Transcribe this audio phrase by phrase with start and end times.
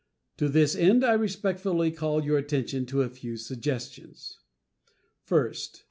[0.37, 4.39] To this end I respectfully call your attention to a few suggestions:
[5.21, 5.79] First.